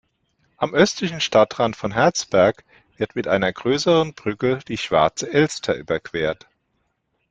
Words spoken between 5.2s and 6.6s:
Elster überquert.